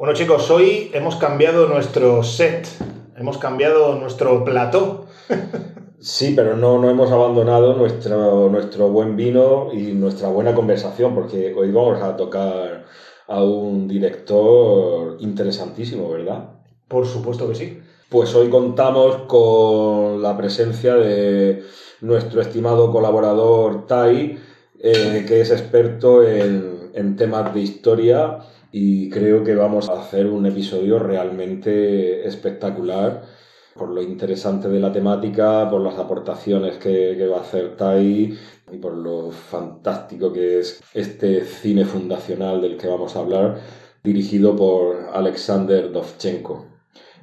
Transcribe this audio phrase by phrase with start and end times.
[0.00, 2.66] Bueno chicos, hoy hemos cambiado nuestro set,
[3.16, 5.04] hemos cambiado nuestro plató.
[5.98, 11.52] Sí, pero no, no hemos abandonado nuestro, nuestro buen vino y nuestra buena conversación, porque
[11.54, 12.86] hoy vamos a tocar
[13.28, 16.48] a un director interesantísimo, ¿verdad?
[16.88, 17.78] Por supuesto que sí.
[18.08, 21.62] Pues hoy contamos con la presencia de
[22.00, 24.38] nuestro estimado colaborador Tai,
[24.78, 28.38] eh, que es experto en, en temas de historia
[28.72, 33.22] y creo que vamos a hacer un episodio realmente espectacular
[33.74, 38.36] por lo interesante de la temática, por las aportaciones que, que va a hacer Tai
[38.72, 43.58] y por lo fantástico que es este cine fundacional del que vamos a hablar,
[44.02, 46.66] dirigido por Alexander Dovchenko.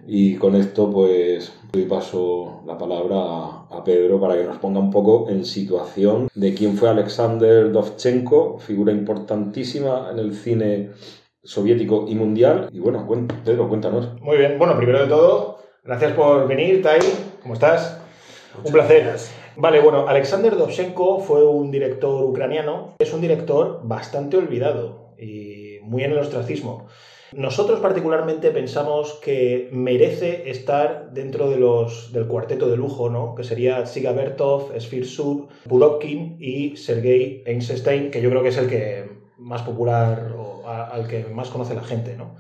[0.10, 4.80] Y con esto, pues, doy paso la palabra a, a, Pedro para que nos ponga
[4.80, 10.92] un poco en situación de quién fue Alexander Dovchenko, figura importantísima en el cine
[11.48, 12.70] soviético y mundial.
[12.72, 13.08] Y bueno,
[13.46, 14.22] Pedro, cuéntanos.
[14.22, 17.00] Muy bien, bueno, primero de todo, gracias por venir, Tai.
[17.42, 18.02] ¿Cómo estás?
[18.56, 19.04] Muchas un placer.
[19.04, 19.32] gracias.
[19.56, 22.96] Vale, bueno, Alexander Dovchenko fue un director ucraniano.
[23.00, 26.88] Es un director bastante olvidado y muy en el ostracismo.
[27.34, 33.36] Nosotros particularmente pensamos que merece estar dentro de los, del cuarteto de lujo, ¿no?
[33.36, 38.70] que sería Siga Bertov, Sfirsub, Pulopkin y Sergei Einstein, que yo creo que es el
[38.70, 42.16] que más popular o al que más conoce la gente.
[42.16, 42.36] ¿no?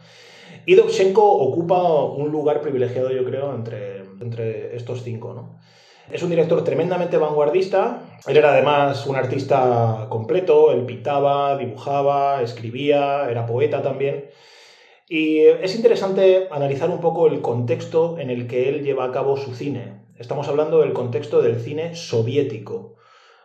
[0.65, 5.33] Y ocupa un lugar privilegiado, yo creo, entre, entre estos cinco.
[5.33, 5.59] ¿no?
[6.11, 8.01] Es un director tremendamente vanguardista.
[8.27, 10.71] Él era además un artista completo.
[10.71, 14.29] Él pintaba, dibujaba, escribía, era poeta también.
[15.09, 19.37] Y es interesante analizar un poco el contexto en el que él lleva a cabo
[19.37, 20.01] su cine.
[20.17, 22.96] Estamos hablando del contexto del cine soviético.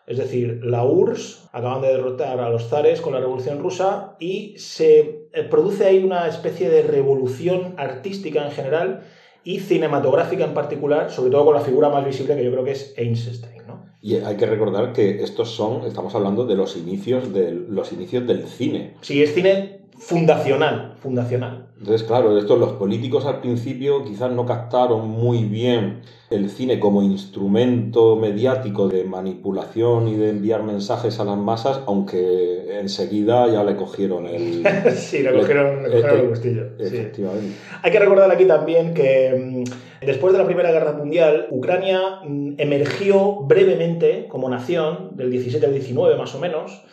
[0.07, 4.55] Es decir, la URSS acaban de derrotar a los zares con la Revolución Rusa y
[4.59, 9.03] se produce ahí una especie de revolución artística en general
[9.45, 12.73] y cinematográfica en particular, sobre todo con la figura más visible que yo creo que
[12.73, 13.67] es Einstein.
[13.67, 13.85] ¿no?
[14.01, 18.27] Y hay que recordar que estos son, estamos hablando de los inicios del, los inicios
[18.27, 18.95] del cine.
[19.01, 21.69] Sí, es cine fundacional, fundacional.
[21.79, 27.03] Entonces, claro, esto los políticos al principio quizás no captaron muy bien el cine como
[27.03, 33.77] instrumento mediático de manipulación y de enviar mensajes a las masas, aunque enseguida ya le
[33.77, 34.65] cogieron el...
[34.95, 36.63] sí, le cogieron, le cogieron el gustillo.
[36.79, 37.49] Efectivamente.
[37.49, 37.57] Sí.
[37.83, 42.55] Hay que recordar aquí también que mm, después de la Primera Guerra Mundial, Ucrania mm,
[42.59, 46.85] emergió brevemente como nación, del 17 al 19 más o menos,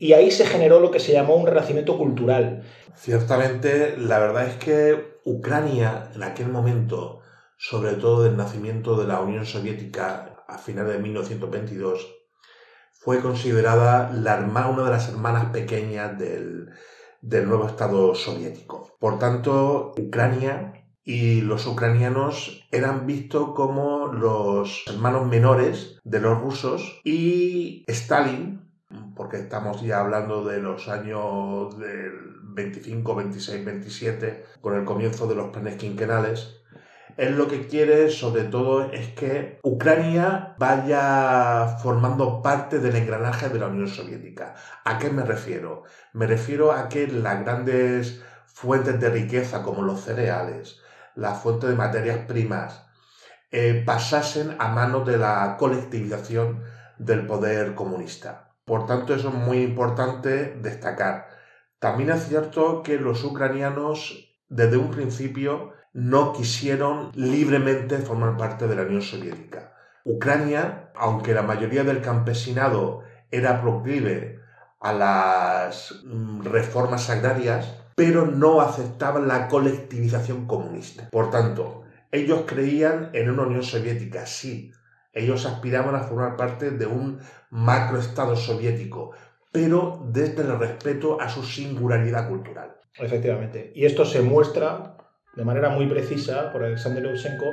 [0.00, 2.64] y ahí se generó lo que se llamó un renacimiento cultural.
[2.96, 7.20] Ciertamente, la verdad es que Ucrania en aquel momento,
[7.58, 12.16] sobre todo del nacimiento de la Unión Soviética a finales de 1922,
[12.94, 16.70] fue considerada la hermana, una de las hermanas pequeñas del,
[17.20, 18.96] del nuevo Estado soviético.
[18.98, 27.00] Por tanto, Ucrania y los ucranianos eran vistos como los hermanos menores de los rusos
[27.04, 28.59] y Stalin,
[29.20, 35.34] porque estamos ya hablando de los años del 25, 26, 27, con el comienzo de
[35.34, 36.62] los planes quinquenales,
[37.18, 43.58] él lo que quiere sobre todo es que Ucrania vaya formando parte del engranaje de
[43.58, 44.54] la Unión Soviética.
[44.86, 45.82] ¿A qué me refiero?
[46.14, 50.80] Me refiero a que las grandes fuentes de riqueza como los cereales,
[51.14, 52.86] las fuentes de materias primas,
[53.50, 56.62] eh, pasasen a manos de la colectivización
[56.96, 58.49] del poder comunista.
[58.70, 61.26] Por tanto, eso es muy importante destacar.
[61.80, 68.76] También es cierto que los ucranianos desde un principio no quisieron libremente formar parte de
[68.76, 69.74] la Unión Soviética.
[70.04, 73.00] Ucrania, aunque la mayoría del campesinado
[73.32, 74.38] era proclive
[74.78, 76.04] a las
[76.44, 81.08] reformas agrarias, pero no aceptaban la colectivización comunista.
[81.10, 81.82] Por tanto,
[82.12, 84.70] ellos creían en una Unión Soviética, sí,
[85.12, 89.12] ellos aspiraban a formar parte de un macroestado soviético,
[89.52, 92.76] pero desde el respeto a su singularidad cultural.
[92.98, 93.72] Efectivamente.
[93.74, 94.96] Y esto se muestra
[95.36, 97.46] de manera muy precisa por Alexander Lukashenko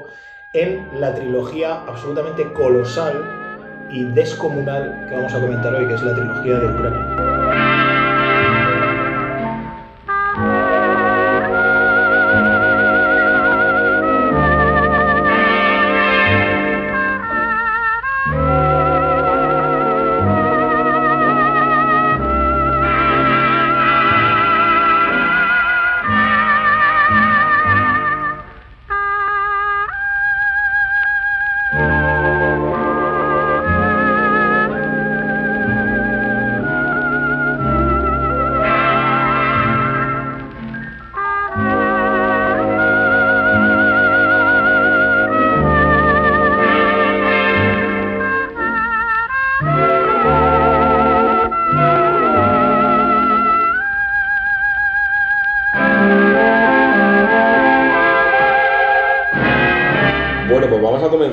[0.54, 6.16] en la trilogía absolutamente colosal y descomunal que vamos a comentar hoy, que es la
[6.16, 7.27] trilogía de Ucrania.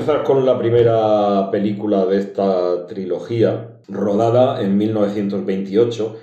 [0.05, 6.15] Comenzar con la primera película de esta trilogía, rodada en 1928.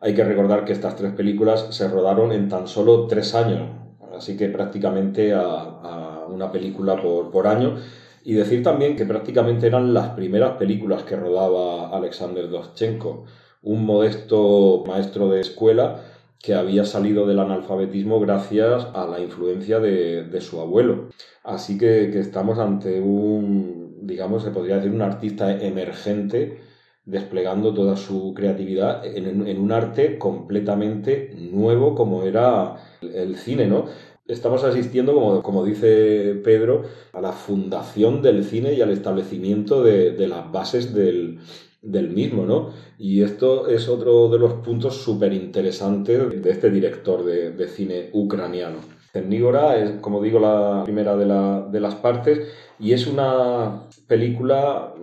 [0.00, 3.68] Hay que recordar que estas tres películas se rodaron en tan solo tres años,
[4.16, 7.76] así que prácticamente a, una película por, por año.
[8.24, 13.24] Y decir también que prácticamente eran las primeras películas que rodaba Alexander Dovchenko,
[13.62, 16.00] un modesto maestro de escuela
[16.40, 21.08] que había salido del analfabetismo gracias a la influencia de, su abuelo.
[21.42, 26.60] Así que, estamos ante un, digamos, se podría decir, un artista emergente
[27.04, 33.86] desplegando toda su creatividad en, un arte completamente nuevo como era el cine, ¿no?
[34.26, 36.82] Estamos asistiendo, como, como dice Pedro,
[37.14, 41.40] a la fundación del cine y al establecimiento de las bases del,
[41.82, 42.70] del mismo, ¿no?
[42.98, 48.78] Y esto es otro de los puntos súper interesantes de este director de, cine ucraniano.
[49.12, 52.48] Cernígora es, como digo, la primera de, las partes
[52.78, 54.94] y es una película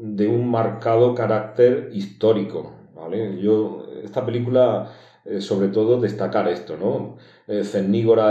[0.00, 3.40] de un marcado carácter histórico, ¿vale?
[3.40, 4.92] Yo, esta película,
[5.24, 7.16] eh, sobre todo, destacar esto, ¿no?
[7.46, 7.62] Eh,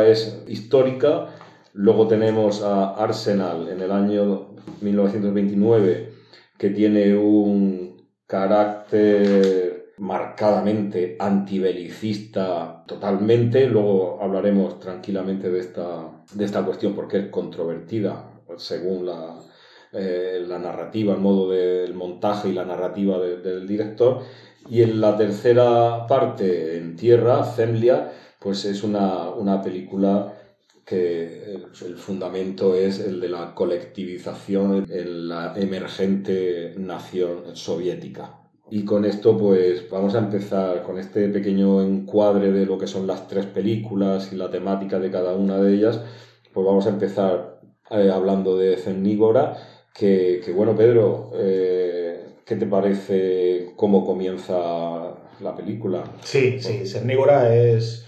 [0.08, 1.28] es histórica,
[1.74, 4.48] luego tenemos a Arsenal en el año
[4.82, 6.13] 1929
[6.58, 13.68] que tiene un carácter marcadamente antibelicista totalmente.
[13.68, 19.40] Luego hablaremos tranquilamente de esta, de esta cuestión porque es controvertida según la,
[19.92, 24.22] eh, la narrativa, el modo del montaje y la narrativa del director.
[24.70, 30.34] Y en la tercera parte, en tierra, Zemlia, pues es una, una película
[30.86, 38.40] que el fundamento es el de la colectivización en la emergente nación soviética.
[38.70, 43.08] Y con esto pues vamos a empezar con este pequeño encuadre de lo que son
[43.08, 46.02] las tres películas y la temática de cada una de ellas,
[46.54, 49.58] pues vamos a empezar eh, hablando de Cennígora,
[49.94, 56.04] que, que bueno Pedro, eh, ¿qué te parece cómo comienza la película?
[56.24, 58.06] Sí, sí, Cernígora es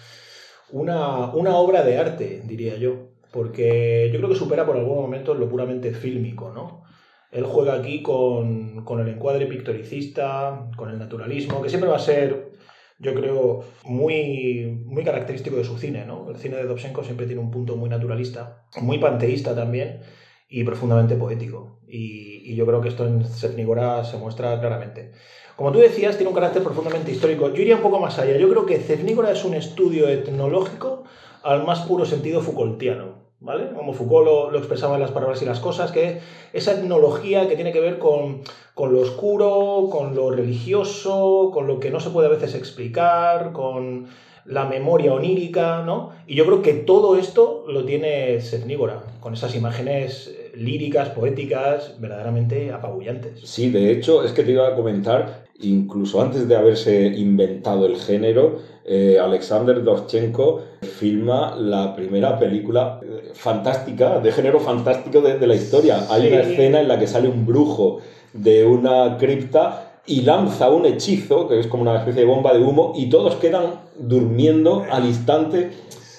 [0.71, 5.49] una, obra de arte, diría yo, porque yo creo que supera por algún momento lo
[5.49, 6.83] puramente fílmico, ¿no?
[7.31, 12.53] Él juega aquí con, el encuadre pictoricista, con el naturalismo, que siempre va a ser,
[12.97, 16.29] yo creo, muy, muy característico de su cine, ¿no?
[16.29, 19.99] El cine de Dobsenko siempre tiene un punto muy naturalista, muy panteísta también
[20.47, 21.81] y profundamente poético.
[21.87, 25.11] Y, y yo creo que esto en Setnigora se muestra claramente.
[25.55, 27.53] Como tú decías, tiene un carácter profundamente histórico.
[27.53, 28.37] Yo iría un poco más allá.
[28.37, 31.03] Yo creo que Cefnígora es un estudio etnológico
[31.43, 33.23] al más puro sentido Foucaultiano.
[33.39, 33.69] ¿Vale?
[33.75, 36.19] Como Foucault lo, expresaba en las palabras y las cosas, que
[36.51, 38.41] esa etnología que tiene que ver con,
[38.73, 43.51] con, lo oscuro, con lo religioso, con lo que no se puede a veces explicar,
[43.51, 44.07] con
[44.45, 46.11] la memoria onírica, ¿no?
[46.25, 52.71] Y yo creo que todo esto lo tiene Cefnígora, con esas imágenes líricas, poéticas, verdaderamente
[52.71, 53.41] apabullantes.
[53.43, 57.97] Sí, de hecho, es que te iba a comentar incluso antes de haberse inventado el
[57.97, 65.55] género, eh, Alexander Dovchenko filma la primera película eh, fantástica, de género fantástico de, la
[65.55, 66.05] historia.
[66.09, 67.99] Hay una escena en la que sale un brujo
[68.33, 72.59] de una cripta y lanza un hechizo, que es como una especie de bomba de
[72.59, 75.71] humo, y todos quedan durmiendo al instante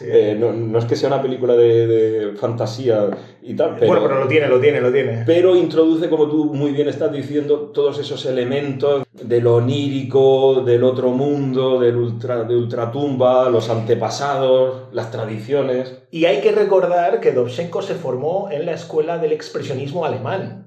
[0.03, 3.09] eh, no, es que sea una película de, fantasía
[3.43, 3.87] y tal, pero...
[3.87, 5.23] Bueno, pero lo tiene, lo tiene, lo tiene.
[5.25, 10.85] Pero introduce, como tú muy bien estás diciendo, todos esos elementos de lo onírico, del
[10.85, 16.03] otro mundo, del ultra, de ultratumba, los antepasados, las tradiciones.
[16.11, 20.67] Y hay que recordar que Dovchenko se formó en la escuela del expresionismo alemán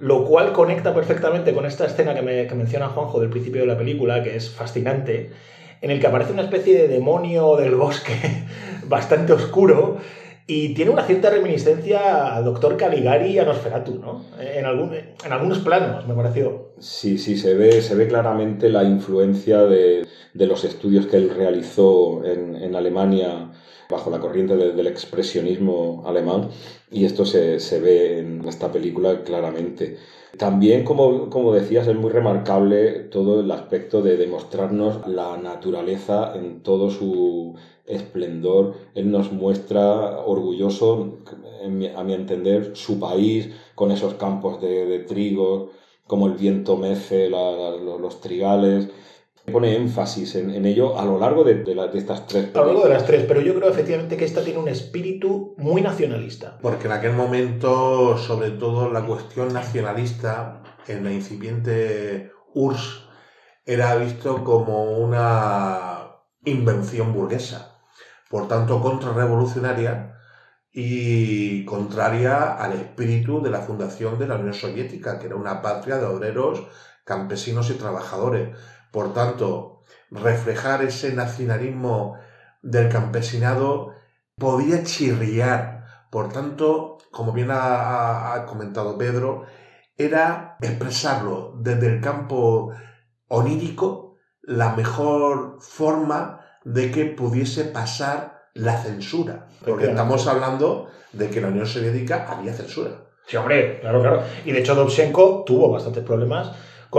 [0.00, 3.66] lo cual conecta perfectamente con esta escena que, me, que menciona Juanjo del principio de
[3.66, 5.30] la película, que es fascinante,
[5.80, 8.14] en el que aparece una especie de demonio del bosque
[8.88, 9.98] bastante oscuro
[10.50, 14.24] y tiene una cierta reminiscencia a Doctor Caligari y a Nosferatu, ¿no?
[14.40, 16.70] En, algún, en algunos planos, me pareció.
[16.78, 22.24] Sí, sí, se ve, se ve claramente la influencia de, los estudios que él realizó
[22.24, 23.50] en, Alemania
[23.88, 26.48] bajo la corriente del expresionismo alemán
[26.90, 29.96] y esto se, se ve en esta película claramente.
[30.36, 36.62] También, como, como, decías, es muy remarcable todo el aspecto de demostrarnos la naturaleza en
[36.62, 37.54] todo su
[37.86, 38.74] esplendor.
[38.94, 41.18] Él nos muestra orgulloso,
[41.96, 45.70] a mi entender, su país con esos campos de, trigo,
[46.06, 48.88] como el viento mece los trigales
[49.48, 51.64] pone énfasis en, ello a lo largo de,
[51.94, 54.58] estas tres A lo largo de las tres, pero yo creo efectivamente que esta tiene
[54.58, 56.58] un espíritu muy nacionalista.
[56.60, 63.08] Porque en aquel momento, sobre todo, la cuestión nacionalista en la incipiente URSS
[63.64, 66.08] era visto como una
[66.44, 67.78] invención burguesa,
[68.30, 70.14] por tanto contrarrevolucionaria
[70.72, 75.98] y contraria al espíritu de la fundación de la Unión Soviética, que era una patria
[75.98, 76.66] de obreros,
[77.04, 78.56] campesinos y trabajadores.
[78.90, 82.16] Por tanto, reflejar ese nacionalismo
[82.62, 83.94] del campesinado
[84.36, 85.84] podía chirriar.
[86.10, 89.44] Por tanto, como bien ha, comentado Pedro,
[89.96, 92.72] era expresarlo desde el campo
[93.28, 99.48] onírico la mejor forma de que pudiese pasar la censura.
[99.64, 103.08] Porque estamos hablando de que en la Unión Soviética había censura.
[103.26, 104.22] Sí, hombre, claro, claro.
[104.46, 106.50] Y de hecho Dovchenko tuvo bastantes problemas,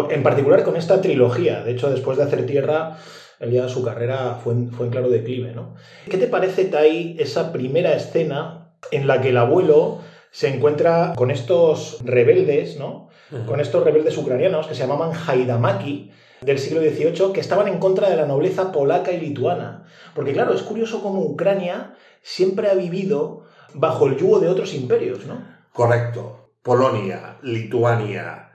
[0.10, 1.62] en particular con esta trilogía.
[1.64, 2.98] De hecho, después de hacer tierra,
[3.40, 5.76] el día de su carrera fue en, fue en claro declive, ¿no?
[6.10, 10.00] ¿Qué te parece, Tai, esa primera escena en la que el abuelo
[10.32, 13.10] se encuentra con estos rebeldes, ¿no?
[13.46, 18.10] Con estos rebeldes ucranianos que se llamaban Haidamaki del siglo XVIII que estaban en contra
[18.10, 19.86] de la nobleza polaca y lituana.
[20.16, 21.94] Porque claro, es curioso cómo Ucrania
[22.24, 23.44] siempre ha vivido
[23.74, 25.46] bajo el yugo de otros imperios, ¿no?
[25.74, 26.50] Correcto.
[26.64, 28.49] Polonia, Lituania,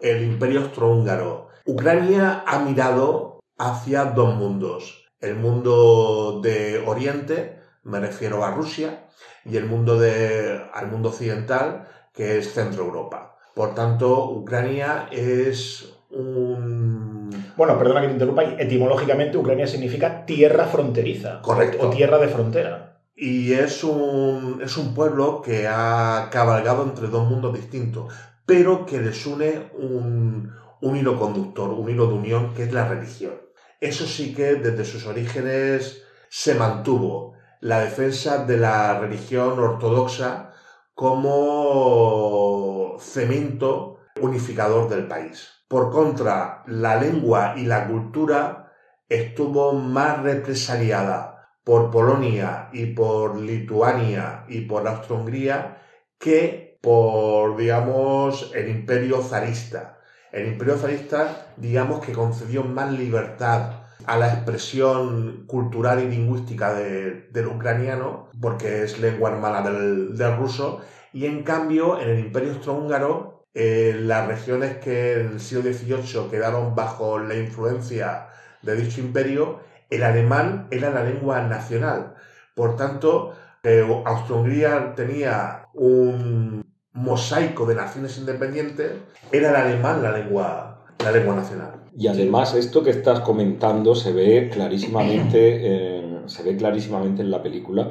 [0.00, 1.48] el imperio austrohúngaro.
[1.64, 5.06] Ucrania ha mirado hacia dos mundos.
[5.20, 9.06] El mundo de Oriente, me refiero a Rusia,
[9.44, 13.36] y el mundo de, al mundo occidental, que es Centro Europa.
[13.54, 17.30] Por tanto, Ucrania es un...
[17.56, 21.40] Bueno, perdona que te interrumpa, etimológicamente Ucrania significa tierra fronteriza.
[21.42, 21.88] Correcto.
[21.88, 23.00] O tierra de frontera.
[23.16, 28.14] Y es un, es un pueblo que ha cabalgado entre dos mundos distintos,
[28.48, 33.34] pero que les une un, hilo conductor, un hilo de unión, que es la religión.
[33.78, 40.54] Eso sí que desde sus orígenes se mantuvo la defensa de la religión ortodoxa
[40.94, 45.50] como cemento unificador del país.
[45.68, 48.72] Por contra, la lengua y la cultura
[49.10, 55.82] estuvo más represaliada por Polonia y por Lituania y por Austria-Hungría
[56.18, 59.98] que por, digamos, el imperio zarista.
[60.32, 67.46] El imperio zarista, digamos, que concedió más libertad a la expresión cultural y lingüística del
[67.46, 70.80] ucraniano, porque es lengua hermana del, del ruso,
[71.12, 76.30] y en cambio en el imperio austrohúngaro eh, las regiones que en el siglo XVIII
[76.30, 78.28] quedaron bajo la influencia
[78.62, 82.14] de dicho imperio, el alemán era la lengua nacional.
[82.54, 86.67] Por tanto, eh, Austria-Hungría tenía un
[86.98, 88.92] mosaico de naciones independientes,
[89.32, 91.74] era el alemán la lengua, la lengua nacional.
[91.96, 97.90] Y además esto que estás comentando se ve clarísimamente, se ve clarísimamente en la película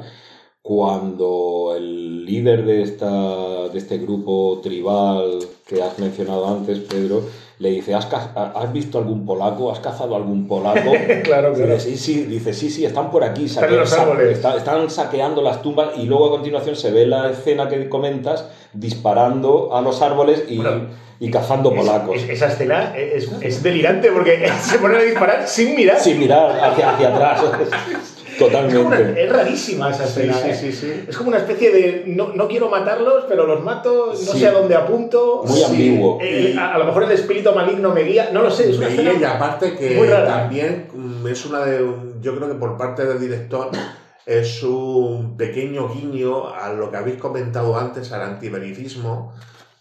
[0.62, 7.22] cuando el líder de, esta, de este grupo tribal que has mencionado antes, Pedro,
[7.58, 9.72] le dice, ¿Has, ¿has visto algún polaco?
[9.72, 10.92] ¿Has cazado algún polaco?
[11.24, 11.74] claro, claro.
[11.74, 13.46] Dice, sí, sí, dice, sí, sí, están por aquí.
[13.46, 18.44] están, están saqueando las tumbas y luego a continuación se ve la escena que comentas
[18.72, 20.62] disparando a los árboles y...
[21.20, 22.22] y cazando polacos.
[22.28, 25.98] esa escena es, es, delirante porque se ponen a disparar sin mirar.
[25.98, 27.42] Sin mirar hacia, hacia atrás.
[28.38, 29.24] Totalmente.
[29.24, 30.34] Es, rarísima esa escena.
[30.34, 30.72] Sí, sí, ¿eh?
[30.72, 34.46] sí, Es como una especie de no, no quiero matarlos, pero los mato, no sé
[34.46, 35.42] a dónde apunto.
[35.46, 36.18] Muy ambiguo.
[36.20, 38.70] Eh, a, lo mejor el espíritu maligno me guía, no lo sé.
[38.70, 41.78] Es una guía y aparte que también mm, es una de.
[42.20, 43.70] Yo creo que por parte del director
[44.26, 49.32] es un pequeño guiño a lo que habéis comentado antes, al antibelicismo,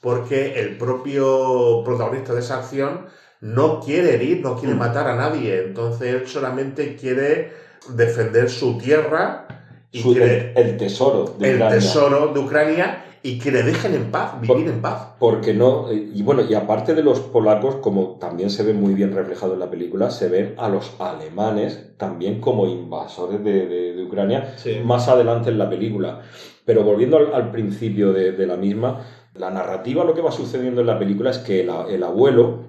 [0.02, 3.08] porque el propio protagonista de esa acción
[3.42, 4.80] no quiere herir, no quiere mm.
[4.80, 9.48] matar a nadie, entonces él solamente quiere defender su tierra
[9.92, 14.68] y el, tesoro de el tesoro de Ucrania y que le dejen en paz, vivir
[14.68, 15.16] en paz.
[15.20, 19.14] Porque no, y bueno, y aparte de los polacos, como también se ve muy bien
[19.14, 25.10] reflejado en la película, se ven a los alemanes también como invasores de, Ucrania más
[25.10, 26.22] adelante en la película.
[26.64, 30.98] Pero volviendo al, principio de, la misma, la narrativa, lo que va sucediendo en la
[30.98, 32.66] película es que el abuelo,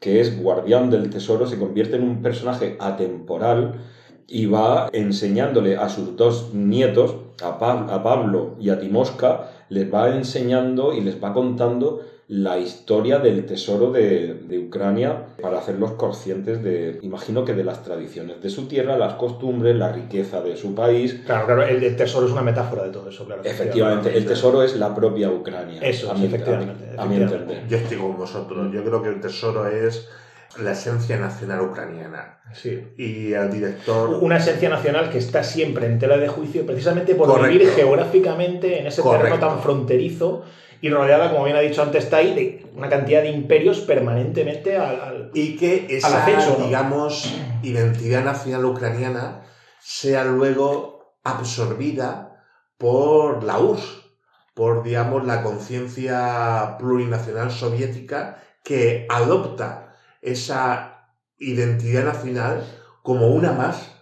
[0.00, 3.80] que es guardián del tesoro, se convierte en un personaje atemporal
[4.32, 10.08] y va enseñándole a sus dos nietos, a, a Pablo y a Timosca, les va
[10.08, 16.62] enseñando y les va contando la historia del tesoro de, de, Ucrania para hacerlos conscientes
[16.62, 20.74] de, imagino que de las tradiciones de su tierra, las costumbres, la riqueza de su
[20.74, 21.20] país.
[21.26, 23.42] Claro, claro, el, tesoro es una metáfora de todo eso, claro.
[23.44, 25.82] Efectivamente, el tesoro es la propia Ucrania.
[25.82, 27.66] Eso, a efectivamente, a mi entender.
[27.68, 30.08] Yo estoy con vosotros, yo creo que el tesoro es
[30.58, 32.40] la esencia nacional ucraniana.
[32.52, 32.92] Sí.
[32.96, 34.18] Y el director.
[34.20, 38.86] Una esencia nacional que está siempre en tela de juicio, precisamente por vivir geográficamente en
[38.86, 40.44] ese terreno tan fronterizo
[40.80, 45.30] y rodeada, como bien ha dicho antes Tai, de una cantidad de imperios permanentemente al,
[45.32, 46.26] Y que esa,
[46.58, 47.32] digamos,
[47.62, 49.42] identidad nacional ucraniana
[49.80, 52.44] sea luego absorbida
[52.78, 54.02] por la URSS,
[54.54, 59.81] por, digamos, la conciencia plurinacional soviética que adopta
[60.22, 62.62] esa identidad nacional
[63.02, 63.92] como una más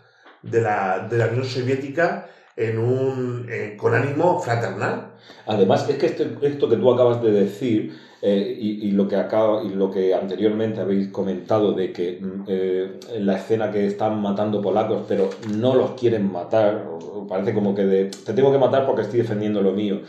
[0.42, 5.12] de la, de la Unión Soviética en un, eh, con ánimo fraternal.
[5.46, 9.16] Además, es que esto, esto que tú acabas de decir eh, y, y, lo que
[9.16, 13.86] acaba, y lo que anteriormente habéis comentado de que mm, eh, en la escena que
[13.86, 16.86] están matando polacos, pero no los quieren matar,
[17.28, 20.02] parece como que de, te tengo que matar porque estoy defendiendo lo mío.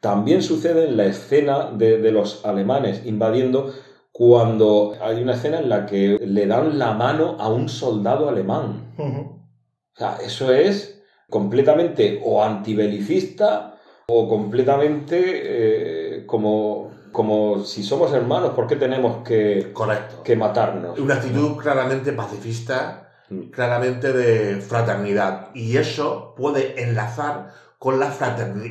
[0.00, 3.72] También sucede en la escena de, de los alemanes invadiendo
[4.18, 8.92] cuando hay una escena en la que le dan la mano a un soldado alemán.
[8.98, 9.26] Uh -huh.
[9.28, 18.54] O sea, eso es completamente o antibelicista o completamente eh, como, como si somos hermanos,
[18.56, 20.24] ¿por qué tenemos que, Correcto.
[20.24, 20.98] que matarnos?
[20.98, 23.50] Una actitud claramente pacifista, Mm.
[23.50, 25.50] claramente de fraternidad.
[25.54, 28.10] Y eso puede enlazar con la,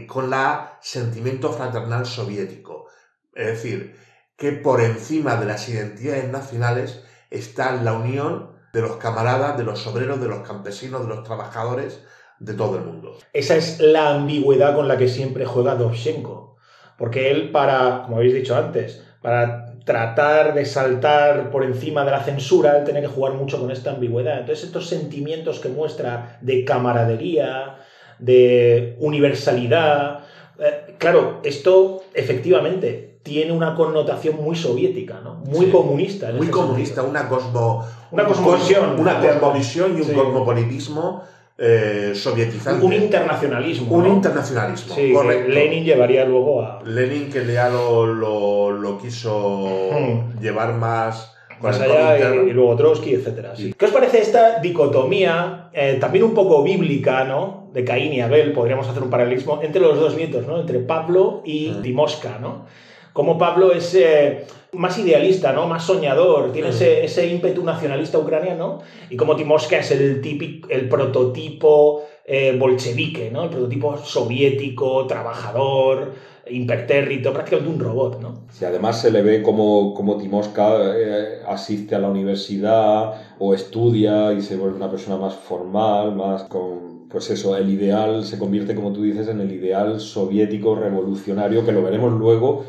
[0.08, 2.88] con la sentimiento fraternal soviético.
[3.34, 3.96] Es decir,
[4.38, 9.86] que por encima de las identidades nacionales está la unión de los camaradas, de los
[9.88, 12.04] obreros, de los campesinos, de los trabajadores,
[12.40, 13.18] de todo el mundo.
[13.34, 16.56] Esa es la ambigüedad con la que siempre juega Dovchenko.
[16.98, 22.24] Porque él, para, como habéis dicho antes, para tratar de saltar por encima de la
[22.24, 24.40] censura, él tiene que jugar mucho con esta ambigüedad.
[24.40, 27.78] Entonces, estos sentimientos que muestra de camaradería,
[28.20, 30.20] de universalidad,
[30.60, 35.36] eh, claro, esto efectivamente tiene una connotación muy soviética, ¿no?
[35.46, 35.72] Muy Sí.
[35.72, 36.32] comunista.
[36.32, 37.10] Muy comunista, sentido.
[37.12, 38.86] una, cosmo, Una un cosmovisión.
[38.96, 40.14] cos- Una cosmovisión y un Sí.
[40.14, 41.24] cosmopolitismo
[41.60, 42.86] eh, sovietizante.
[42.86, 43.96] Un internacionalismo.
[43.96, 44.14] Un ¿no?
[44.14, 45.50] internacionalismo, Sí, correcto.
[45.50, 46.84] Lenin llevaría luego a.
[46.86, 50.40] Lenin que ya lo, lo, lo quiso Hmm.
[50.40, 53.48] llevar más Más allá y, y luego Trotsky, etc.
[53.76, 57.72] ¿Qué os parece esta dicotomía, eh, también un poco bíblica, ¿no?
[57.74, 60.60] De Caín y Abel, podríamos hacer un paralelismo entre los dos nietos, ¿no?
[60.60, 61.82] Entre Pablo y Mm.
[61.82, 62.66] Timosca, ¿no?
[63.14, 65.68] Como Pablo es eh, más idealista, ¿no?
[65.68, 70.88] Más soñador, tiene ese, ese ímpetu nacionalista ucraniano, y como Timosca es el, típico, el
[70.88, 73.44] prototipo eh, bolchevique, ¿no?
[73.44, 76.14] El prototipo soviético, trabajador,
[76.50, 78.34] impertérrito, prácticamente un robot, ¿no?
[78.52, 84.34] Si además se le ve como, como Timosca eh, asiste a la universidad o estudia
[84.34, 88.76] y se vuelve una persona más formal, más con, pues eso, el ideal se convierte,
[88.76, 92.66] como tú dices, en el ideal soviético revolucionario, que lo veremos luego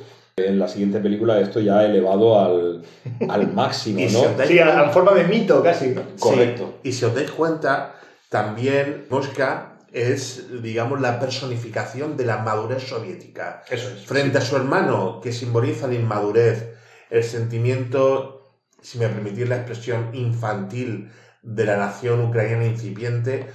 [0.47, 2.83] en la siguiente película, esto ya elevado al,
[3.29, 4.47] al máximo, ¿no?
[4.47, 5.95] Sí, a, a la forma de mito casi.
[6.19, 6.79] Correcto.
[6.83, 7.95] Sí, Y si os dais cuenta,
[8.29, 13.63] también Mosca es, digamos, la personificación de la madurez soviética.
[13.71, 14.05] Eso es.
[14.07, 16.75] Frente a su hermano, que simboliza la inmadurez,
[17.11, 21.11] el sentimiento, si me permitís la expresión, infantil
[21.43, 23.47] de la nación ucraniana incipiente,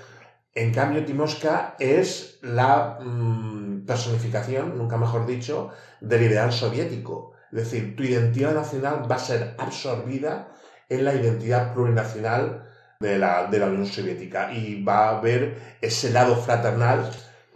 [0.55, 7.33] en cambio Timosca es la mm, personificación, nunca mejor dicho, del ideal soviético.
[7.51, 10.49] Es decir, tu identidad nacional va a ser absorbida
[10.89, 16.11] en la identidad plurinacional de la, de la Unión Soviética y va a haber ese
[16.11, 17.09] lado fraternal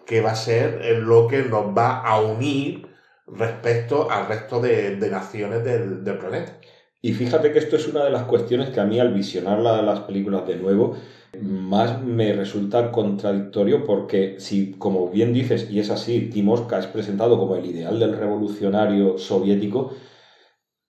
[0.05, 2.87] que va a ser lo que nos va a unir
[3.27, 6.53] respecto al resto de, de naciones del, del planeta.
[7.01, 9.81] Y fíjate que esto es una de las cuestiones que a mí al visionar la-
[9.81, 10.95] las películas de nuevo
[11.41, 17.37] más me resulta contradictorio porque si, como bien dices, y es así, Timosca es presentado
[17.37, 19.91] como el ideal del revolucionario soviético,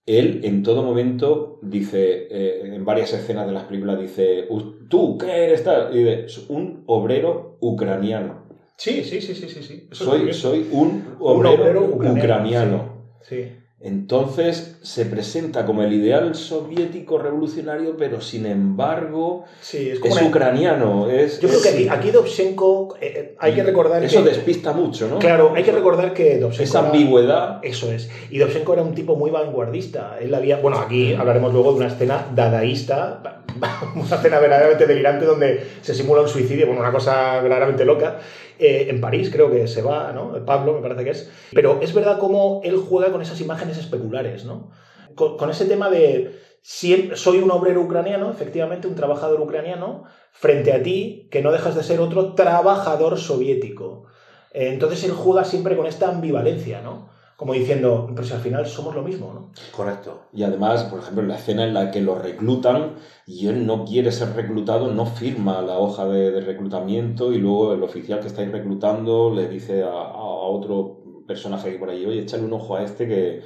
[0.06, 5.18] él en todo momento dice, eh, en varias escenas de las películas, dice, "U- ¿tú
[5.18, 5.94] qué eres tal?
[5.94, 8.46] Y dice, un obrero ucraniano.
[8.78, 9.62] Sí, sí, sí, sí, sí.
[9.62, 9.88] sí.
[9.90, 13.08] Eso es Soy, soy un Un obrero, ucraniano.
[13.20, 13.48] Sí.
[13.80, 21.08] Entonces se presenta como el ideal soviético revolucionario, pero sin embargo Sí, es ucraniano.
[21.08, 24.30] Es, Yo creo que aquí, aquí Dovchenko, eh, eh, hay que recordar Eso que...
[24.30, 25.20] despista mucho, ¿no?
[25.20, 26.64] Claro, hay que recordar que Dovchenko...
[26.64, 27.60] Esa era- ambigüedad.
[27.62, 28.10] Eso es.
[28.30, 30.16] Y Dovchenko era un tipo muy vanguardista.
[30.20, 30.56] Él había...
[30.56, 33.22] Bueno, aquí hablaremos luego de una escena dadaísta,
[33.94, 38.18] una escena verdaderamente delirante donde se simula un suicidio, bueno, una cosa verdaderamente loca.
[38.58, 40.44] Eh, en París creo que se va, ¿no?
[40.44, 41.30] Pablo me parece que es.
[41.52, 44.70] Pero es verdad cómo él juega con esas imágenes especulares, ¿no?
[45.14, 46.38] Con, ese tema de...
[46.62, 51.82] Soy un obrero ucraniano, efectivamente, un trabajador ucraniano, frente a ti, que no dejas de
[51.82, 54.06] ser otro trabajador soviético.
[54.52, 57.10] Eh, Entonces él juega siempre con esta ambivalencia, ¿no?
[57.38, 59.52] Como diciendo, pero si al final somos lo mismo, ¿no?
[59.70, 60.22] Correcto.
[60.32, 62.96] Y además, por ejemplo, en la escena en la que lo reclutan
[63.28, 67.84] y él no quiere ser reclutado, no firma la hoja de, reclutamiento y luego el
[67.84, 70.96] oficial que estáis reclutando le dice a, a otro
[71.28, 73.44] personaje que por ahí, oye, échale un ojo a este que,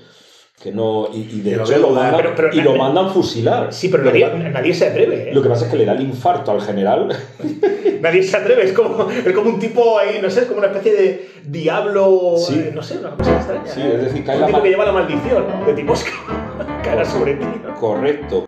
[0.62, 3.72] Que no, y, y de hecho lo mandan, pero- pero- y lo mandan fusilar.
[3.72, 5.34] Sí, pero nadie, nadie se atreve, ¿eh?
[5.34, 7.08] Lo que pasa es que le da el infarto al general.
[8.00, 10.66] Nadie se atreve, es como, es como un tipo ahí, no sé, es como una
[10.68, 12.54] especie de diablo, Sí.
[12.58, 13.66] eh, no sé, una cosa extraña.
[13.66, 13.92] Sí, ¿eh?
[13.94, 15.44] es decir, cae un la tipo que lleva la maldición.
[15.66, 16.10] De tipos que
[16.82, 17.74] caerá sobre ti, ¿no?
[17.76, 18.44] Correcto.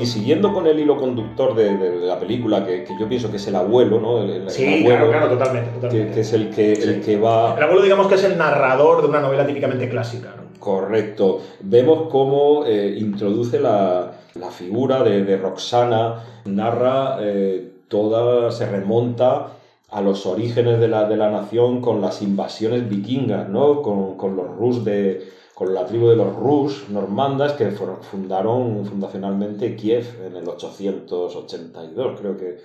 [0.00, 3.30] Y siguiendo con el hilo conductor de, de- de la película, que, que yo pienso
[3.30, 4.22] que es el abuelo, ¿no?
[4.22, 6.14] El, el Sí, abuelo, claro, claro, totalmente, que, totalmente.
[6.14, 7.54] que es el que, el que va...
[7.56, 10.46] El abuelo, digamos que es el narrador de una novela típicamente clásica, ¿no?
[10.60, 11.40] Correcto.
[11.60, 19.48] Vemos cómo eh, introduce la, la figura de, de Roxana, narra eh, toda, se remonta
[19.90, 23.82] a los orígenes de la, de la nación con las invasiones vikingas, ¿no?
[23.82, 29.74] Con, con los rus de con la tribu de los rus normandas que fundaron fundacionalmente
[29.74, 32.58] Kiev en el 882, creo que,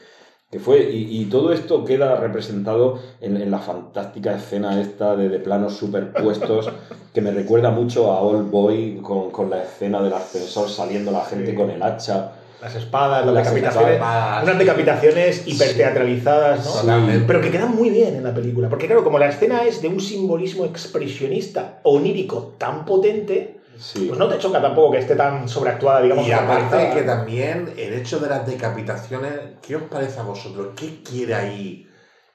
[0.51, 0.91] que fue.
[0.91, 5.77] Y, y todo esto queda representado en, en la fantástica escena esta de, de planos
[5.77, 6.69] superpuestos
[7.13, 11.23] que me recuerda mucho a Old Boy con, con la escena del ascensor saliendo la
[11.23, 11.56] gente Sí.
[11.56, 12.34] con el hacha.
[12.62, 13.93] Las espadas, las, Las decapitaciones.
[13.95, 14.43] espadas.
[14.43, 16.71] Unas decapitaciones hiperteatralizadas, ¿no?
[16.71, 16.80] Sí.
[16.82, 17.26] Totalmente.
[17.28, 18.69] Pero que quedan muy bien en la película.
[18.69, 24.06] Porque, claro, como la escena es de un simbolismo expresionista, onírico, tan potente, Sí.
[24.08, 26.28] pues no te choca tampoco que esté tan sobreactuada, digamos.
[26.28, 29.32] Y aparte que también el hecho de las decapitaciones,
[29.65, 30.67] ¿qué os parece a vosotros?
[30.76, 31.88] ¿Qué quiere ahí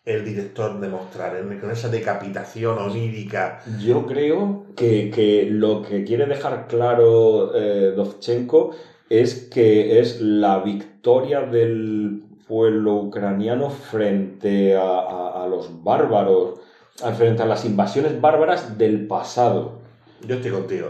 [0.04, 3.60] el director demostrar en- con esa decapitación onírica?
[3.80, 8.72] Yo creo que, que lo que quiere dejar claro eh, Dovchenko
[9.10, 16.60] es que es la victoria del pueblo ucraniano frente a, a- a los bárbaros,
[17.16, 19.72] frente a las invasiones bárbaras del pasado.
[20.26, 20.86] Yo estoy contigo.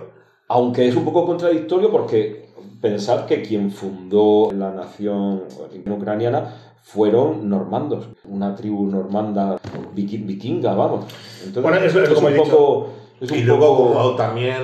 [0.48, 2.46] Aunque es un poco contradictorio porque
[2.80, 5.42] pensad que quien fundó la nación
[5.90, 9.58] ucraniana fueron normandos, una tribu normanda
[9.94, 11.06] viki- vikinga, vamos.
[11.44, 12.50] Entonces, Bueno, es lo- es es como un he dicho.
[12.50, 12.88] poco...
[13.20, 14.62] es un Y luego, poco- como también,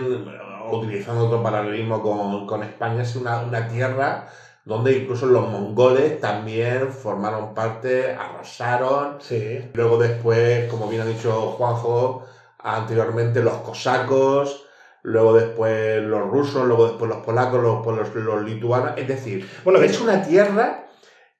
[0.78, 4.28] utilizando otro paralelismo con, con España, es una, una tierra
[4.64, 9.16] donde incluso los mongoles también formaron parte, arrasaron.
[9.20, 9.58] Sí.
[9.74, 12.24] Luego después, como bien ha dicho Juanjo,
[12.58, 14.64] anteriormente los cosacos,
[15.02, 18.92] luego después los rusos, luego después los polacos, luego los, los lituanos.
[18.96, 20.86] Es decir, Bueno, es una tierra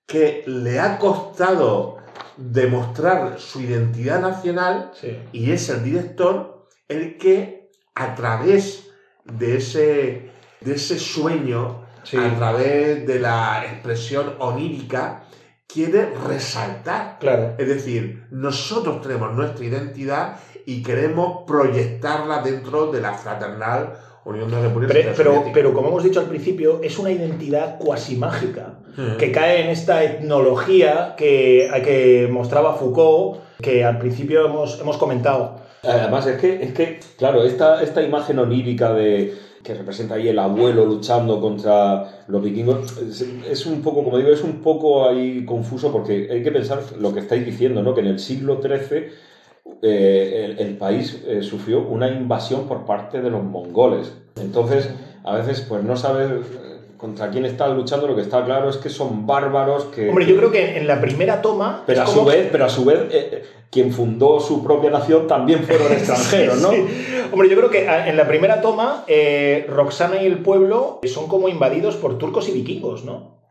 [0.05, 1.99] que le ha costado
[2.37, 5.16] demostrar su identidad nacional Sí.
[5.33, 8.90] y es el director el que a través
[9.25, 10.31] de ese,
[10.61, 12.17] de ese sueño, Sí.
[12.17, 15.23] a través de la expresión onírica,
[15.69, 17.19] quiere resaltar.
[17.21, 17.55] Claro.
[17.59, 24.63] Es decir, nosotros tenemos nuestra identidad y queremos proyectarla dentro de la fraternal Unión de
[24.63, 28.79] Repúblicas Pero, pero, pero como hemos dicho al principio, es una identidad cuasi mágica.
[28.97, 29.17] Mm.
[29.17, 35.62] que cae en esta etnología que, que mostraba Foucault, que al principio hemos, hemos comentado.
[35.83, 40.38] Además, es que, es que claro, esta, esta imagen onírica de que representa ahí el
[40.38, 42.99] abuelo luchando contra los vikingos,
[43.49, 47.14] es, un poco, como digo, es un poco ahí confuso porque hay que pensar lo
[47.14, 47.95] que estáis diciendo, ¿no?
[47.95, 49.07] Que en el siglo XIII
[49.83, 54.12] eh, el, el país eh, sufrió una invasión por parte de los mongoles.
[54.40, 54.90] Entonces,
[55.25, 56.31] a veces, pues no sabes
[57.03, 60.09] contra quién estás luchando, lo que está claro es que son bárbaros que...
[60.09, 61.83] Hombre, yo creo que en la primera toma.
[61.85, 65.65] Pero a su vez, pero a su vez eh, quien fundó su propia nación también
[65.65, 66.71] fueron extranjeros, ¿no?
[66.71, 66.87] Sí.
[67.33, 71.27] Hombre, yo creo que a- en la primera toma, eh, Roxana y el pueblo son
[71.27, 73.41] como invadidos por turcos y vikingos, ¿no?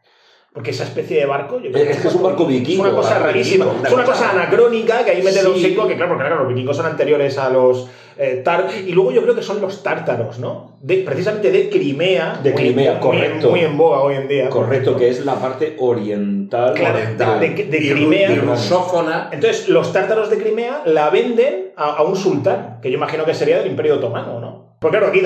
[0.54, 1.60] Porque esa especie de barco.
[1.62, 3.66] Yo creo Es que es un barco vikingo, Es una cosa rarísima.
[3.66, 5.46] vikingo, es una cosa cosa- anacrónica que ahí mete Sí.
[5.48, 7.88] los secos, que claro, porque claro, los vikingos son anteriores a los.
[8.18, 10.78] eh, tar- y luego yo creo que son los tártaros, ¿no?
[10.82, 12.40] De, precisamente de Crimea.
[12.44, 13.50] De Crimea, muy- correcto.
[13.50, 14.50] Muy en boga hoy en día.
[14.50, 16.74] Correcto, que es la parte oriental.
[16.74, 17.40] Claro, Oriental.
[17.40, 18.36] de- de- Crimea.
[18.36, 19.30] rusófona.
[19.32, 23.34] Entonces, los tártaros de Crimea la venden a, a un sultán, que yo imagino que
[23.34, 24.41] sería del Imperio Otomano, ¿no?
[24.82, 25.22] Porque claro, aquí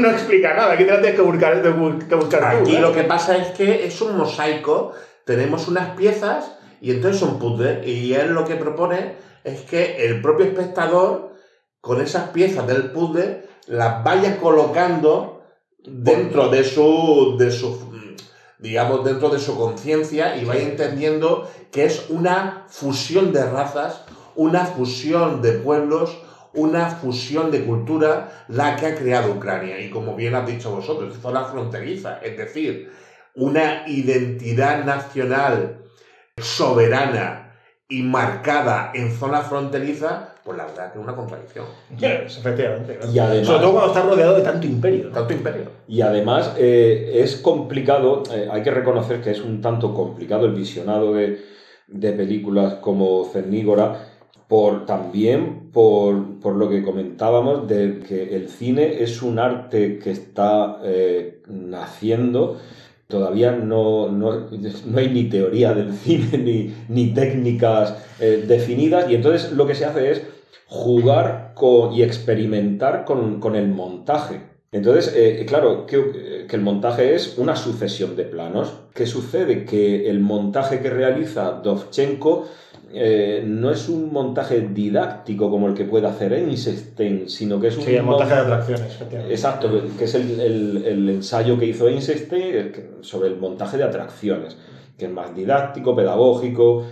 [0.00, 2.62] no explica nada, aquí tienes que buscar, de que buscar tú.
[2.62, 2.88] Aquí ¿no?
[2.88, 4.92] lo que pasa es que es un mosaico,
[5.26, 7.86] tenemos unas piezas y entonces un puzzle.
[7.86, 11.34] Y él lo que propone es que el propio espectador,
[11.82, 15.42] con esas piezas del puzzle, las vaya colocando
[15.84, 17.92] dentro de su, de su
[18.58, 24.00] digamos, dentro de su conciencia y vaya entendiendo que es una fusión de razas,
[24.34, 26.16] una fusión de pueblos,
[26.54, 29.80] una fusión de cultura la que ha creado Ucrania.
[29.80, 32.90] Y como bien has dicho vosotros, zona fronteriza, es decir,
[33.34, 35.78] una identidad nacional
[36.38, 37.52] soberana
[37.88, 41.66] y marcada en zona fronteriza, pues la verdad que es una contradicción.
[42.38, 42.98] efectivamente.
[43.12, 45.04] Y además- Sobre todo cuando está rodeado de tanto imperio.
[45.06, 45.10] ¿no?
[45.10, 45.62] Tanto imperio.
[45.88, 50.54] Y además eh, es complicado, eh, hay que reconocer que es un tanto complicado el
[50.54, 51.42] visionado de,
[51.86, 54.13] de películas como Cernígora,
[54.54, 60.12] por, también por, por lo que comentábamos de que el cine es un arte que
[60.12, 62.60] está eh, naciendo.
[63.08, 64.48] Todavía no, no,
[64.86, 69.74] no hay ni teoría del cine ni, ni técnicas eh, definidas y entonces lo que
[69.74, 70.22] se hace es
[70.68, 74.40] jugar con, y experimentar con, con el montaje.
[74.70, 78.72] Entonces, eh, claro, que, que el montaje es una sucesión de planos.
[78.94, 79.64] ¿Qué sucede?
[79.64, 82.46] Que el montaje que realiza Dovchenko
[82.94, 87.76] eh, no es un montaje didáctico como el que puede hacer Einstein, sino que es
[87.76, 88.98] un Sí, el montaje de atracciones.
[89.30, 92.30] Exacto, que es el, el- el ensayo que hizo Einstein
[92.72, 94.56] que- sobre el montaje de atracciones,
[94.96, 96.84] que es más didáctico, pedagógico,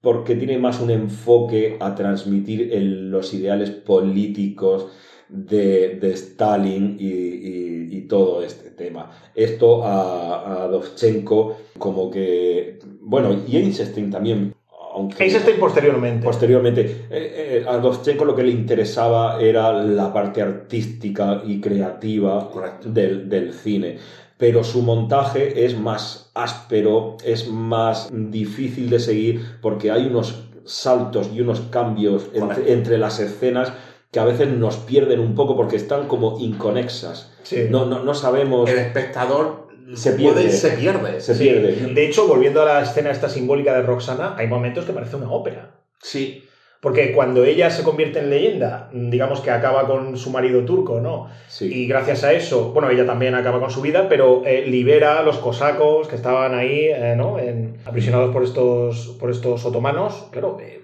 [0.00, 4.88] porque tiene más un enfoque a transmitir el- los ideales políticos
[5.28, 9.10] de, de Stalin y, y- y todo este tema.
[9.34, 12.78] Esto a, a Dovchenko como que...
[13.00, 14.54] Bueno, y Einstein también,
[14.94, 15.24] aunque...
[15.24, 16.24] Einstein posteriormente.
[16.24, 22.50] Posteriormente, eh, eh, a Dovchenko lo que le interesaba era la parte artística y creativa
[22.84, 23.98] del, del cine.
[24.38, 31.30] Pero su montaje es más áspero, es más difícil de seguir porque hay unos saltos
[31.34, 32.30] y unos cambios
[32.66, 33.72] entre las escenas
[34.10, 37.32] que a veces nos pierden un poco porque están como inconexas.
[37.42, 37.66] Sí.
[37.68, 38.70] No, no, no sabemos...
[38.70, 39.63] El espectador
[39.94, 40.50] Se puede- pierde.
[40.50, 41.20] se pierde.
[41.20, 41.44] Se Sí.
[41.44, 41.72] pierde.
[41.94, 45.30] De hecho, volviendo a la escena esta simbólica de Roxana, hay momentos que parece una
[45.30, 45.72] ópera.
[46.02, 46.44] Sí.
[46.80, 51.28] Porque cuando ella se convierte en leyenda, digamos que acaba con su marido turco, ¿no?
[51.48, 51.72] Sí.
[51.72, 55.22] Y gracias a eso, bueno, ella también acaba con su vida, pero eh, libera a
[55.22, 57.38] los cosacos que estaban ahí, eh, ¿no?
[57.38, 60.26] En- aprisionados por estos, por estos otomanos.
[60.30, 60.82] Claro, eh,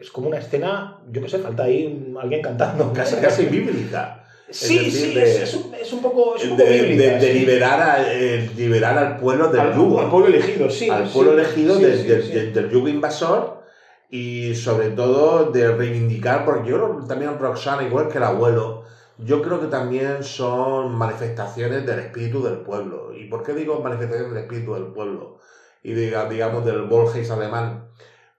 [0.00, 2.92] es como una escena, yo qué sé, falta ahí alguien cantando.
[2.92, 4.21] Casi, casi bíblica.
[4.52, 6.82] Sí, decir, sí, de- es, es un, es un poco, es un De, poco de-
[6.82, 7.38] bíblica, de sí.
[7.40, 10.00] liberar, a- eh, liberar al pueblo del al, yugo.
[10.00, 10.88] al pueblo elegido, sí.
[10.90, 12.32] al pueblo elegido sí, de- sí, de- sí.
[12.32, 13.62] de- del yugo invasor
[14.10, 18.84] y sobre todo de reivindicar, porque yo también Roxana, igual que el abuelo,
[19.18, 23.12] yo creo que también son manifestaciones del espíritu del pueblo.
[23.16, 25.38] ¿Y por qué digo manifestaciones del espíritu del pueblo?
[25.82, 27.88] Y diga, digamos del Volgeis alemán.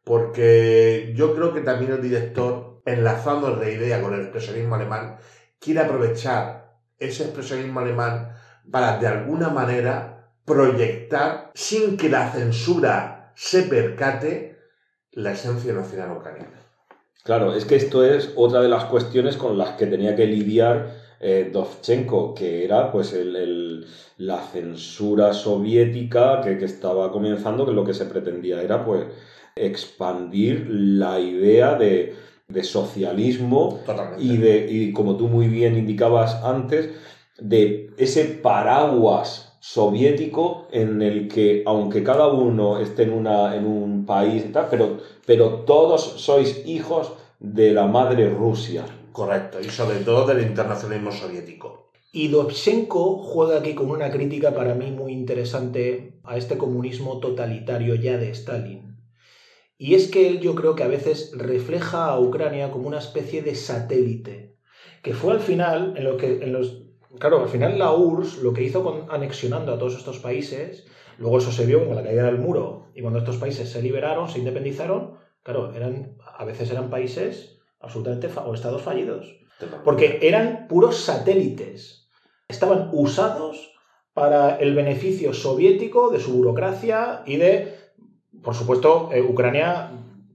[0.04, 5.17] Porque yo creo que también el director, enlazando la idea con el expresionismo alemán,
[5.63, 8.34] quiere aprovechar ese expresionismo alemán
[8.71, 14.58] para de alguna manera proyectar sin que la censura se percate
[15.12, 16.60] la esencia nacional ucraniana.
[17.23, 21.02] Claro, es que esto es otra de las cuestiones con las que tenía que lidiar
[21.26, 27.86] eh, Dovchenko, que era pues el- la censura soviética que, que estaba comenzando, que lo
[27.86, 29.06] que se pretendía era pues
[29.56, 32.13] expandir la idea de,
[32.47, 34.23] de socialismo Totalmente.
[34.23, 36.91] y de y como tú muy bien indicabas antes
[37.39, 44.06] de ese paraguas soviético en el que aunque cada uno esté en una en un
[44.06, 49.99] país y tal pero pero todos sois hijos de la madre Rusia Correcto, y sobre
[49.99, 51.91] todo del internacionalismo soviético.
[52.12, 57.93] Y Dovchenko juega aquí con una crítica para mí muy interesante a este comunismo totalitario
[57.95, 58.92] ya de Stalin.
[59.84, 63.41] Y es que él yo creo que a veces refleja a Ucrania como una especie
[63.41, 64.56] de satélite,
[65.02, 66.86] que fue al final, en lo que, en los,
[67.19, 71.39] claro, al final la URSS lo que hizo con, anexionando a todos estos países, luego
[71.39, 74.39] eso se vio con la caída del muro, y cuando estos países se liberaron, se
[74.39, 79.36] independizaron, claro, eran, a veces eran países absolutamente, o estados fallidos.
[79.84, 82.10] Porque eran puros satélites.
[82.48, 83.74] Estaban usados
[84.13, 87.83] para el beneficio soviético de su burocracia y de,
[88.43, 89.89] por supuesto, eh, Ucrania,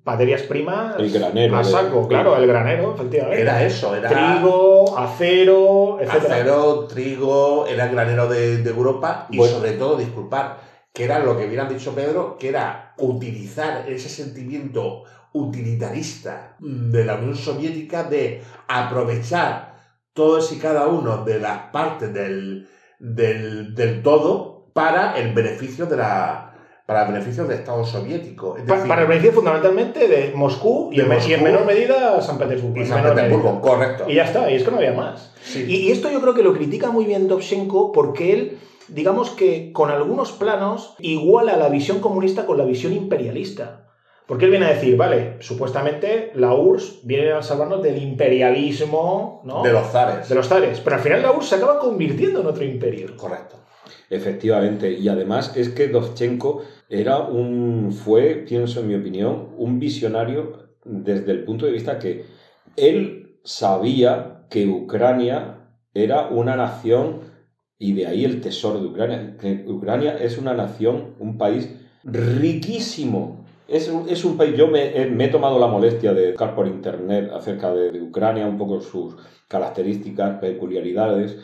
[0.05, 0.97] materias primas.
[0.99, 3.43] El granero A de- saco, claro, el granero, efectivamente.
[3.43, 6.11] Era eso, era Trigo, acero, etc.
[6.15, 9.55] acero, trigo, era el granero de, de Europa y Bueno.
[9.57, 10.61] sobre todo, disculpar,
[10.93, 17.17] que era lo que ha dicho Pedro, que era utilizar ese sentimiento utilitarista de la
[17.17, 19.77] Unión Soviética de aprovechar
[20.15, 22.67] todos y cada uno de las partes del,
[22.99, 26.48] del, del todo para el beneficio de la,
[26.89, 28.57] para beneficio del Estado soviético.
[28.57, 32.19] Es Pa- decir, para el beneficio fundamentalmente de Moscú y, De en, y menor medida
[32.23, 32.81] San Petersburgo.
[32.81, 34.05] y San Petersburgo, correcto.
[34.09, 35.35] Y ya está, y es que no había más.
[35.43, 35.67] Sí.
[35.69, 39.71] Y, y esto yo creo que lo critica muy bien Dovchenko porque él, digamos que
[39.75, 43.85] con algunos planos, iguala la visión comunista con la visión imperialista.
[44.27, 49.63] Porque él viene a decir, vale, supuestamente la URSS viene a salvarnos del imperialismo, ¿no?
[49.63, 50.27] De los zares.
[50.31, 50.81] de los zares.
[50.81, 53.15] Pero al final la URSS se acaba convirtiendo en otro imperio.
[53.15, 53.57] Correcto.
[54.11, 60.69] Efectivamente, y además es que Dovchenko era un, fue, pienso en mi opinión, un visionario
[60.85, 62.25] desde el punto de vista que
[62.77, 67.21] él sabía que Ucrania era una nación,
[67.79, 71.69] y de ahí el tesoro de Ucrania, que Ucrania es una nación, un país
[72.05, 73.45] riquísimo.
[73.67, 76.67] Es es un país, yo me, he- me he tomado la molestia de buscar por
[76.67, 79.15] internet acerca de Ucrania, un poco sus
[79.49, 81.37] características, peculiaridades.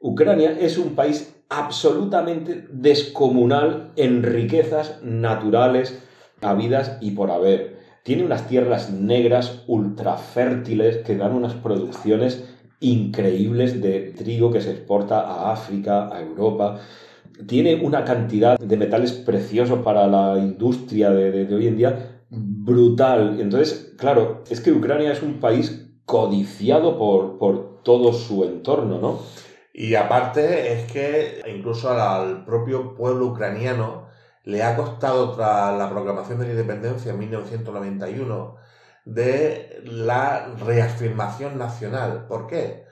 [0.00, 5.98] Ucrania es un país absolutamente descomunal en riquezas naturales,
[6.40, 7.78] habidas y por haber.
[8.02, 12.44] Tiene unas tierras negras ultra fértiles que dan unas producciones
[12.80, 16.80] increíbles de trigo que se exporta a África, a Europa.
[17.46, 22.22] Tiene una cantidad de metales preciosos para la industria de, de- de hoy en día
[22.30, 23.38] brutal.
[23.40, 29.18] Entonces, claro, es que Ucrania es un país codiciado por, por todo su entorno, ¿no?
[29.72, 34.08] Y aparte es que incluso al, propio pueblo ucraniano
[34.44, 38.56] le ha costado tras la proclamación de la independencia en 1991
[39.04, 42.26] de la reafirmación nacional.
[42.26, 42.84] ¿Por qué?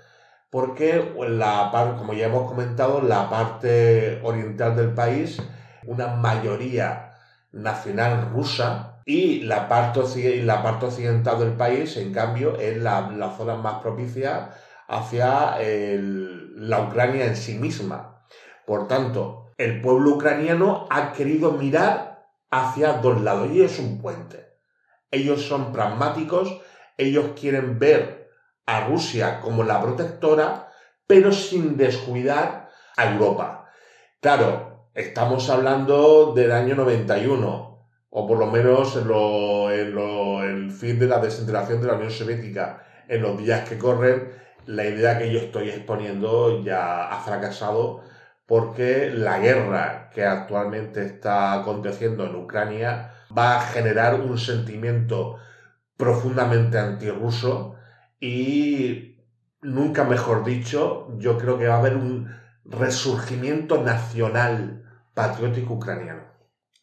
[0.50, 5.40] Porque la como ya hemos comentado, la parte oriental del país,
[5.86, 7.12] una mayoría
[7.52, 12.76] nacional rusa y la parte, occi- y la parte occidental del país, en cambio, es
[12.78, 14.50] la, la zona más propicia
[14.88, 18.24] hacia la Ucrania en sí misma.
[18.66, 24.54] Por tanto, el pueblo ucraniano ha querido mirar hacia dos lados y es un puente.
[25.10, 26.60] Ellos son pragmáticos,
[26.96, 28.30] ellos quieren ver
[28.66, 30.70] a Rusia como la protectora,
[31.06, 33.70] pero sin descuidar a Europa.
[34.20, 40.70] Claro, estamos hablando del año 91, o por lo menos en, lo- en lo- el
[40.70, 44.32] fin de la desintegración de la Unión Soviética, en los días que corren,
[44.68, 48.02] la idea que yo estoy exponiendo ya ha fracasado
[48.44, 55.36] porque la guerra que actualmente está aconteciendo en Ucrania va a generar un sentimiento
[55.96, 57.76] profundamente antirruso
[58.20, 59.16] y
[59.62, 62.28] nunca mejor dicho, yo creo que va a haber un
[62.66, 66.24] resurgimiento nacional patriótico ucraniano.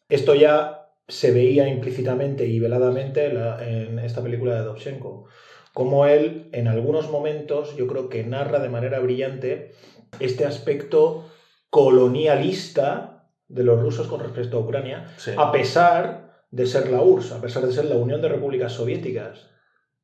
[0.08, 5.28] Esto ya se veía implícitamente y veladamente en esta película de Dovchenko.
[5.76, 9.72] Como él, en algunos momentos, yo creo que narra de manera brillante
[10.20, 11.26] este aspecto
[11.68, 15.32] colonialista de los rusos con respecto a Ucrania, Sí.
[15.36, 19.50] a pesar de ser la URSS, a pesar de ser la Unión de Repúblicas Soviéticas.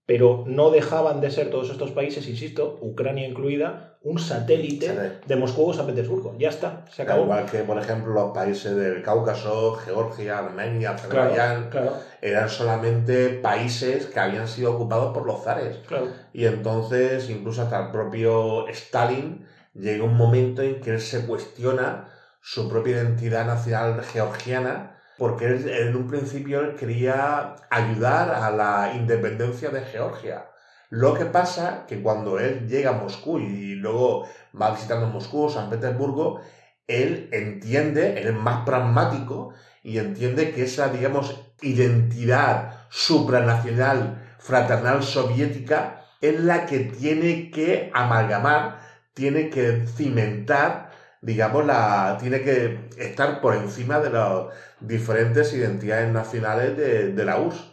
[0.04, 5.70] Pero no dejaban de ser todos estos países, insisto, Ucrania incluida, un satélite de Moscú
[5.70, 6.34] o San Petersburgo.
[6.36, 7.22] Ya está, se acabó.
[7.22, 13.28] igual que, por ejemplo, los países del Cáucaso, Georgia, Armenia, Claro, Azerbaiyán, claro, eran solamente
[13.28, 15.76] países que habían sido ocupados por los zares.
[15.86, 16.08] claro.
[16.32, 22.08] Y entonces, incluso hasta el propio Stalin, llega un momento en que él se cuestiona
[22.40, 29.70] su propia identidad nacional georgiana, porque él en un principio quería ayudar a la independencia
[29.70, 30.50] de Georgia.
[30.90, 34.26] Lo que pasa que cuando él llega a Moscú y luego
[34.60, 36.40] va visitando Moscú, San Petersburgo,
[36.88, 39.54] él entiende, él es más pragmático
[39.84, 48.80] y entiende que esa, digamos, identidad supranacional, fraternal soviética, es la que tiene que amalgamar,
[49.14, 50.90] tiene que cimentar,
[51.22, 54.46] digamos, la, tiene que estar por encima de las
[54.80, 57.72] diferentes identidades nacionales de, de la URSS.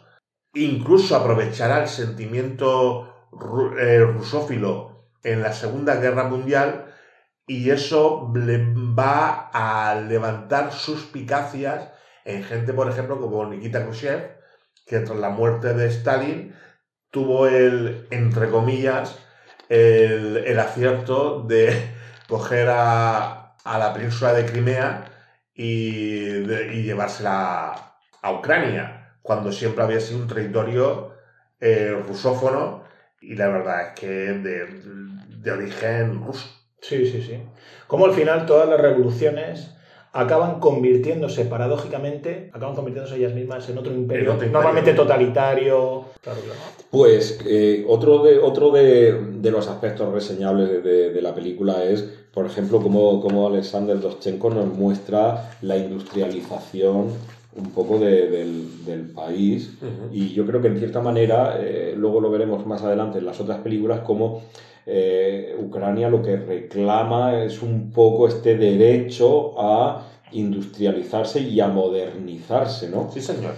[0.54, 3.28] Incluso aprovechará el sentimiento
[3.78, 6.94] eh, rusófilo en la Segunda Guerra Mundial
[7.46, 11.90] y eso le va a levantar suspicacias
[12.24, 14.36] en gente, por ejemplo, como Nikita Khrushchev,
[14.86, 16.54] que tras la muerte de Stalin
[17.10, 19.18] tuvo el, entre comillas,
[19.68, 21.94] el, el acierto de
[22.28, 23.39] coger a,
[23.74, 25.04] a la península de Crimea
[25.54, 31.14] y, de- llevársela a Ucrania, cuando siempre había sido un territorio
[31.60, 32.84] eh, rusófono
[33.20, 34.66] y la verdad es que de,
[35.42, 36.48] de origen ruso.
[36.80, 37.42] Sí, sí, sí.
[37.86, 39.74] Como al final todas las revoluciones
[40.12, 46.04] acaban convirtiéndose, paradójicamente, acaban convirtiéndose ellas mismas en otro imperio, normalmente totalitario.
[46.20, 46.60] Claro, claro.
[46.90, 51.84] Pues eh, otro, de, otro de, de los aspectos reseñables de, de- de la película
[51.84, 52.02] es,
[52.34, 57.12] por ejemplo, cómo, cómo Alexander Dovchenko nos muestra la industrialización
[57.56, 59.72] un poco de- del, del país.
[60.12, 63.40] Y yo creo que en cierta manera, eh, luego lo veremos más adelante en las
[63.40, 64.42] otras películas, como
[64.86, 72.88] eh, Ucrania lo que reclama es un poco este derecho a industrializarse y a modernizarse,
[72.88, 73.10] ¿no?
[73.12, 73.54] Sí, señor.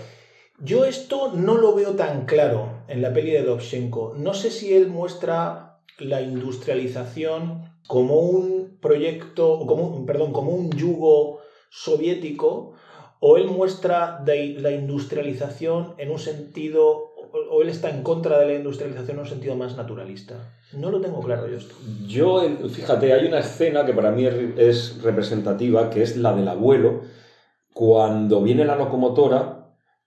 [0.59, 4.15] Yo esto no lo veo tan claro en la peli de Dovchenko.
[4.17, 10.53] No sé si él muestra la industrialización como un proyecto, o como un, perdón, como
[10.53, 12.75] un yugo soviético,
[13.21, 17.12] o él muestra de- la industrialización en un sentido,
[17.51, 20.35] o él está en contra de la industrialización en un sentido más naturalista.
[20.77, 21.75] No lo tengo claro yo esto.
[22.07, 26.49] Yo, fíjate, hay una escena que para mí es, es representativa, que es la del
[26.49, 27.03] abuelo,
[27.73, 29.59] cuando viene la locomotora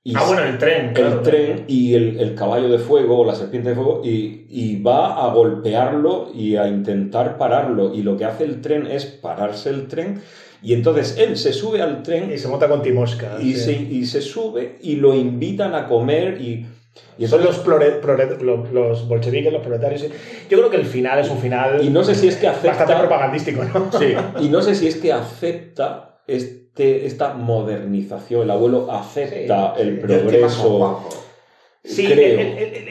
[0.03, 0.93] y Ah, bueno, el tren.
[0.95, 4.79] el tren y el, el caballo de fuego o la serpiente de fuego y, y
[4.81, 7.91] va a golpearlo y a intentar pararlo.
[7.93, 10.21] Y lo que hace el tren es pararse el tren
[10.61, 13.37] y entonces él se sube al tren Y se monta con Timosca.
[13.41, 13.59] y, sí.
[13.59, 16.67] se, y se sube y lo invitan a comer y,
[17.17, 20.01] y Son entonces- los, plore- plore- lo- los bolcheviques, los proletarios.
[20.03, 22.69] Yo creo que el final es un final y no sé si es que bastante
[22.83, 23.91] acepta propagandístico, ¿no?
[23.97, 28.43] Sí, y no sé si es que acepta este, esta modernización.
[28.43, 30.01] El abuelo acepta Sí, el sí.
[30.07, 31.09] Progreso.
[31.85, 32.05] Sí.
[32.11, 32.39] Él, él-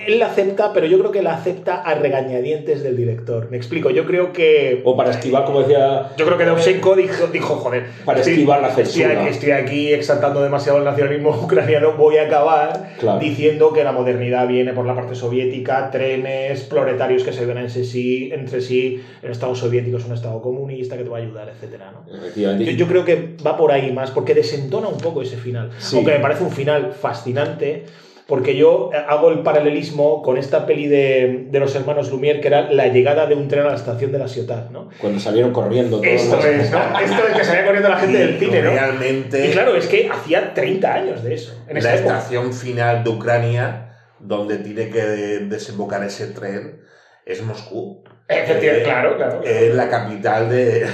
[0.06, 3.48] él- la acepta, pero yo creo que la acepta a regañadientes del director.
[3.50, 4.82] Me explico, yo creo que.
[4.84, 8.60] O para esquivar, como decía, Yo creo que Dovchenko dijo, dijo joder, Para estoy- esquivar
[8.62, 9.20] la estoy censura.
[9.22, 13.18] aquí, estoy aquí exaltando demasiado el nacionalismo ucraniano, voy a acabar Claro.
[13.18, 17.84] diciendo que la modernidad viene por la parte soviética, trenes, proletarios que se ven entre
[17.84, 21.48] sí, entre sí, el Estado soviético es un Estado comunista que te va a ayudar,
[21.48, 22.04] etcétera, ¿no?
[22.36, 25.70] Yo, yo creo que va por ahí más, porque desentona un poco ese final.
[25.78, 25.96] Sí.
[25.96, 27.84] Aunque me parece un final fascinante,
[28.26, 32.48] porque yo eh, hago el paralelismo con esta peli de, de los hermanos Lumière, que
[32.48, 34.88] era la llegada de un tren a la estación de la ciudad, ¿no?
[35.00, 36.78] cuando salieron corriendo todos Esto los- es, ¿no?
[37.00, 38.70] Esto es que salía corriendo la gente del cine, ¿no?
[38.70, 42.14] Realmente, Y claro, es que hacía 30 años de eso, en la época.
[42.18, 46.80] estación final de Ucrania, donde tiene que desembocar ese tren,
[47.26, 48.02] es Moscú.
[48.26, 49.42] Efectivamente, Eh, claro, claro.
[49.44, 50.86] Es la capital de,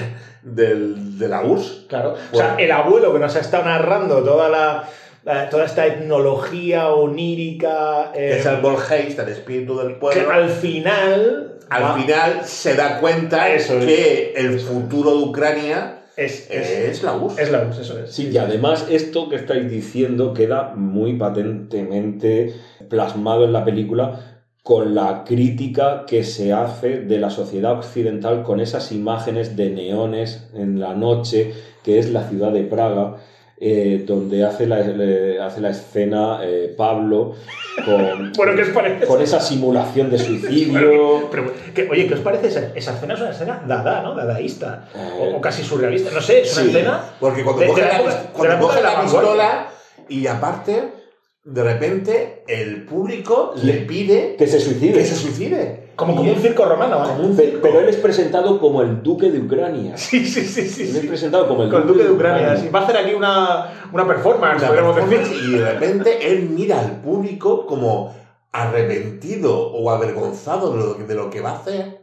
[0.43, 1.87] del- de la URSS.
[1.89, 2.15] Claro.
[2.33, 4.85] O sea, el abuelo que nos ha estado narrando toda la-
[5.51, 8.13] toda esta etnología onírica.
[8.15, 10.31] eh, Es el Volgeist, el espíritu del que pueblo.
[10.33, 11.57] al final.
[11.69, 13.85] Al va- final se da cuenta Eso es.
[13.85, 17.39] que el futuro de Ucrania Es, es, es la URSS.
[17.43, 18.11] es la URSS, eso es.
[18.13, 22.55] Sí, y además esto que estáis diciendo queda muy patentemente
[22.89, 28.61] plasmado en la película con la crítica que se hace de la sociedad occidental con
[28.61, 31.53] esas imágenes de neones en la noche,
[31.83, 33.17] que es la ciudad de Praga,
[33.63, 37.35] eh, donde hace la, le- hace la escena eh, Pablo
[37.85, 39.07] con, Bueno, ¿qué os parece?
[39.07, 41.29] con esa simulación de suicidio.
[41.31, 43.15] Pero, ¿qué- oye, ¿qué os parece esa, esa escena?
[43.15, 44.15] Es una escena dada, ¿no?
[44.15, 44.89] Dadaísta.
[44.95, 46.11] Eh, O, o casi surrealista.
[46.11, 46.69] No sé, es una sí.
[46.71, 47.05] escena.
[47.21, 49.69] Porque cuando De- coge la, época- de la coge la pistola
[50.09, 50.83] y aparte,
[51.45, 54.93] de repente, el público le pide que se suicide.
[54.95, 55.90] que se suicide.
[56.01, 57.09] Como, como un circo romano, ¿eh?
[57.09, 57.59] Como un circo.
[57.61, 59.99] Pero él es presentado como el duque de Ucrania.
[59.99, 60.85] Sí, sí, sí, sí.
[60.85, 61.09] Él es sí.
[61.09, 62.57] presentado como el el Duque de Ucrania.
[62.57, 62.71] sí.
[62.71, 65.37] Va a hacer aquí una, una performance, decir.
[65.45, 68.15] y de repente él mira al público como
[68.51, 72.01] arrepentido o avergonzado de lo, de lo que va a hacer,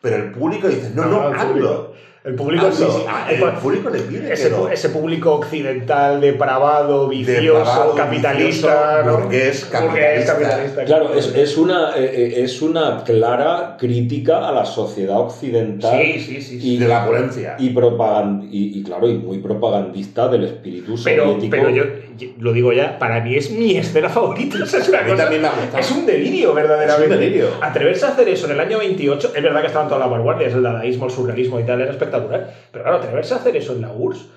[0.00, 1.92] pero el público dice, no, no, el hazlo.
[2.26, 2.98] El público, sí, hazlo".
[2.98, 3.04] sí.
[3.08, 4.68] Ah, El- El público le pide ese, que no.
[4.68, 8.42] ese público occidental depravado, vicioso, Depravado, capitalista,
[9.02, 9.18] vicioso, ¿no?
[9.22, 10.84] burgués, Burgués, capitalista.
[10.84, 16.18] Claro, es, es una, eh, eh, es una clara crítica a la sociedad occidental Sí,
[16.20, 16.60] sí, sí.
[16.60, 16.74] sí.
[16.74, 17.54] Y de la violencia.
[17.58, 21.50] y, propagand- y, y, claro, y muy propagandista del espíritu Pero, soviético.
[21.50, 21.84] pero yo,
[22.18, 24.56] yo lo digo ya, para mí es mi escena favorita.
[24.62, 25.78] O sea, es una a mí cosa- también me ha gustado.
[25.78, 27.04] Es un delirio, verdaderamente.
[27.04, 27.48] Es un delirio.
[27.62, 30.52] Atreverse a hacer eso en el año 28, es verdad que estaban todas las vanguardias,
[30.54, 32.15] el dadaísmo, el surrealismo y tal, era espectacular.
[32.72, 34.28] Pero claro, atreverse a hacer eso en la URSS.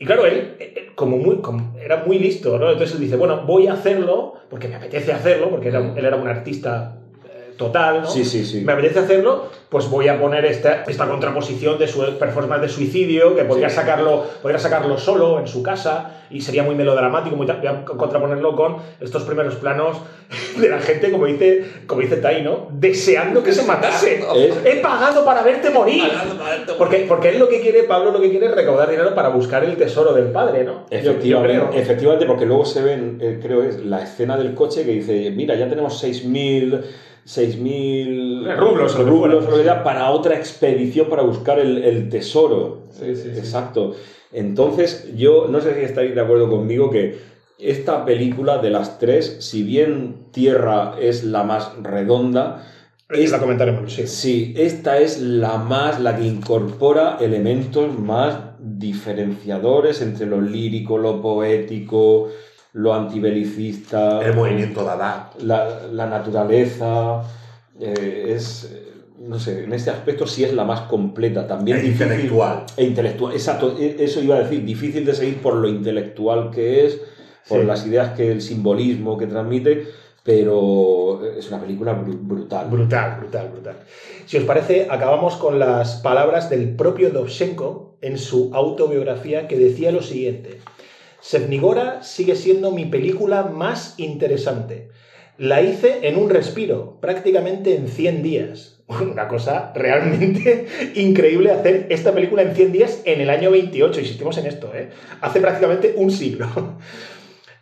[0.00, 2.70] Y claro, él, él, como muy, como- era muy listo, ¿no?
[2.70, 6.16] Entonces él dice, bueno, voy a hacerlo porque me apetece hacerlo, porque era él era
[6.16, 7.07] un artista eh,
[7.58, 8.08] total, ¿no?
[8.08, 8.62] Sí, sí, sí.
[8.62, 13.36] Me apetece hacerlo, pues voy a poner esta, esta contraposición de su performance de suicidio,
[13.36, 13.74] que podría, Sí.
[13.76, 18.54] sacarlo, podría sacarlo solo en su casa y sería muy melodramático, muy voy a contraponerlo
[18.56, 19.98] con estos primeros planos
[20.58, 22.68] de la gente, como dice, como dice Tai, ¿no?
[22.70, 24.22] Deseando que se matase.
[24.36, 26.04] Es- He pagado para verte morir.
[26.78, 29.64] Porque, porque él lo que quiere, Pablo lo que quiere es recaudar dinero para buscar
[29.64, 30.86] el tesoro del padre, ¿no?
[30.90, 31.80] Yo- yo Efectivamente, creo.
[31.82, 35.54] efectivamente, porque luego se ven, eh, creo es la escena del coche que dice, mira,
[35.56, 36.84] ya tenemos 6.000
[37.28, 39.84] 6.000 Rublos, o lo que rublos fuera.
[39.84, 42.84] para otra expedición para buscar el, el tesoro.
[42.90, 43.38] Sí, sí, sí.
[43.38, 43.94] Exacto.
[44.32, 47.18] Entonces, yo no sé si estáis de acuerdo conmigo que
[47.58, 52.64] esta película de las tres, si bien Tierra es la más redonda,
[53.10, 54.06] Es la comentaremos, sí.
[54.06, 61.20] Sí, esta es la más, la que incorpora elementos más diferenciadores entre lo lírico, lo
[61.20, 62.28] poético,
[62.74, 65.30] lo antibelicista, El movimiento Dada.
[65.42, 67.22] la, la naturaleza,
[67.80, 68.72] eh, es,
[69.18, 72.64] no sé, en este aspecto sí es la más completa, también E difícil- intelectual.
[72.76, 76.86] E intelectual, exacto, e- eso iba a decir, difícil de seguir por lo intelectual que
[76.86, 77.00] es,
[77.48, 77.66] por Sí.
[77.66, 79.86] las ideas que el simbolismo que transmite,
[80.22, 82.68] pero es una película bru- brutal.
[82.68, 83.76] Brutal, brutal, brutal.
[84.26, 89.90] Si os parece, acabamos con las palabras del propio Dovzhenko en su autobiografía que decía
[89.90, 90.58] lo siguiente.
[91.28, 94.88] Sevnigora sigue siendo mi película más interesante.
[95.36, 98.80] La hice en un respiro, prácticamente en 100 días.
[98.88, 104.38] Una cosa realmente increíble hacer esta película en 100 días en el año 28, insistimos
[104.38, 104.88] en esto, ¿eh?
[105.20, 106.46] hace prácticamente un siglo.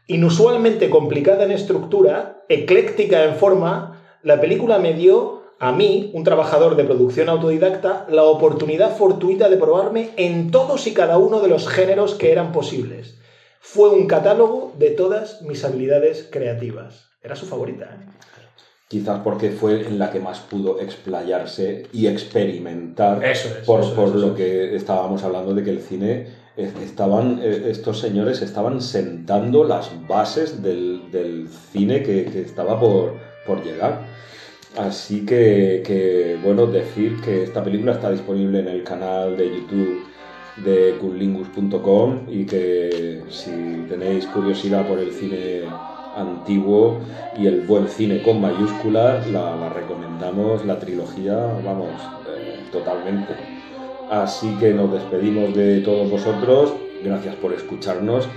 [0.07, 6.77] Inusualmente complicada en estructura, ecléctica en forma, la película me dio a mí, un trabajador
[6.77, 11.67] de producción autodidacta, la oportunidad fortuita de probarme en todos y cada uno de los
[11.67, 13.17] géneros que eran posibles.
[13.69, 17.11] Fue un catálogo de todas mis habilidades creativas.
[17.21, 17.87] Era su favorita.
[17.87, 18.07] ¿eh?
[18.87, 23.25] Quizás porque fue en la que más pudo explayarse y experimentar.
[23.25, 23.67] Eso es.
[23.67, 27.41] por, eso por es, eso lo que estábamos hablando de que el cine eh, estaban
[27.43, 33.14] eh, estos señores estaban sentando las bases del, del cine que, que estaba por,
[33.47, 34.07] por llegar
[34.79, 40.16] así que, que, bueno decir que esta película está disponible en el canal de youtube
[40.65, 45.63] de cunlingus.com y que si tenéis curiosidad por el cine
[46.17, 46.99] antiguo
[47.37, 51.91] y el buen cine con mayúsculas la, la recomendamos la trilogía vamos
[52.35, 53.35] eh, totalmente
[54.11, 56.75] Así que nos despedimos de todos vosotros.
[57.03, 58.29] Gracias por escucharnos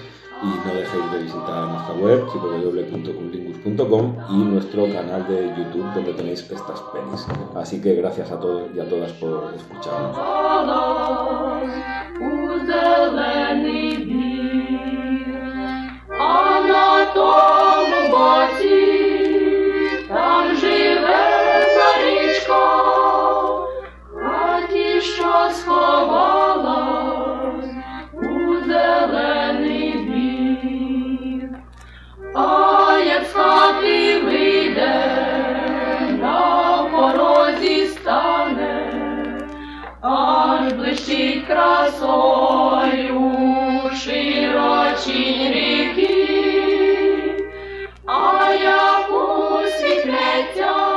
[0.41, 6.41] y no dejéis de visitar nuestra web www.cunlingus.com y nuestro canal de YouTube donde tenéis
[6.41, 7.27] estas pelis.
[7.55, 10.17] Así que gracias a todos y a todas por escucharnos.
[12.19, 15.29] У зелений бір,
[16.19, 18.87] а на тому боці
[20.07, 22.67] там живе зарічка,
[24.23, 26.85] а ті, що сховалась
[28.13, 31.49] у зелений бір,
[32.35, 35.05] а як з хати вийде,
[36.21, 38.48] на порозі стане
[40.01, 43.31] аж блищить красою
[43.95, 46.25] широчінь ріки,
[48.05, 50.88] а як усвітнеться